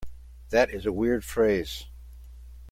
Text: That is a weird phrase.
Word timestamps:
That 0.49 0.71
is 0.71 0.87
a 0.87 0.91
weird 0.91 1.23
phrase. 1.23 1.85